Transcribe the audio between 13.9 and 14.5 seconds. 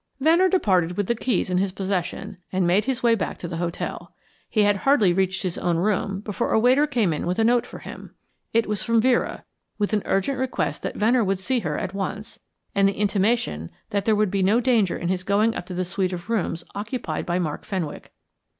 that there would be